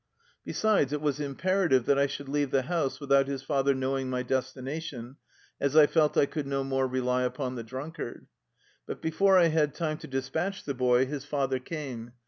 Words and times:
Besides, 0.43 0.91
it 0.93 0.99
was 0.99 1.19
im 1.19 1.35
perative 1.35 1.85
that 1.85 1.99
I 1.99 2.07
should 2.07 2.27
leave 2.27 2.49
the 2.49 2.63
house 2.63 2.99
without 2.99 3.27
his 3.27 3.43
father 3.43 3.75
knowing 3.75 4.09
my 4.09 4.23
destination, 4.23 5.17
as 5.59 5.75
I 5.75 5.85
felt 5.85 6.17
I 6.17 6.25
could 6.25 6.47
no 6.47 6.63
more 6.63 6.87
rely 6.87 7.21
upon 7.21 7.53
the 7.53 7.61
drunkard. 7.63 8.25
But 8.87 8.99
before 8.99 9.37
I 9.37 9.49
had 9.49 9.75
time 9.75 9.99
to 9.99 10.07
despatch 10.07 10.63
the 10.63 10.73
boy, 10.73 11.05
his 11.05 11.23
father 11.25 11.59
came. 11.59 12.13